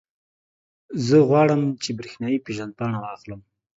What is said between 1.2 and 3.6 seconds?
غواړم، چې برېښنایي پېژندپاڼه واخلم.